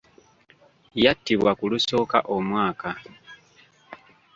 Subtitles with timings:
[1.03, 2.89] Yattibwa ku lusooka omwaka.